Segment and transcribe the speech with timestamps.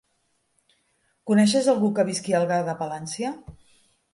[1.31, 3.35] Coneixes algú que visqui a Algar de Palància?